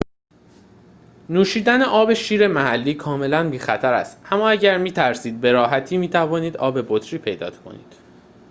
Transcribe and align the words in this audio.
نوشیدن 1.29 1.81
آب 1.81 2.13
شیر 2.13 2.47
محلی 2.47 2.93
کاملاً 2.93 3.49
بی 3.49 3.59
خطر 3.59 3.93
است 3.93 4.21
اما 4.31 4.49
اگر 4.49 4.77
می 4.77 4.91
ترسید 4.91 5.41
به 5.41 5.51
راحتی 5.51 5.97
می‌توانید 5.97 6.57
آب 6.57 6.81
بطری 6.95 7.19
پیدا 7.19 7.51
کنید 7.51 7.93